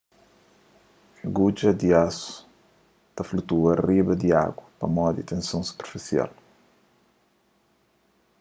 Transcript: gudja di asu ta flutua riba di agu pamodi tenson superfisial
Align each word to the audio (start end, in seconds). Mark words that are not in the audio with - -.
gudja 1.35 1.71
di 1.79 1.89
asu 2.05 2.31
ta 3.15 3.21
flutua 3.29 3.71
riba 3.87 4.13
di 4.21 4.29
agu 4.45 4.63
pamodi 4.79 5.21
tenson 5.29 5.63
superfisial 5.69 6.31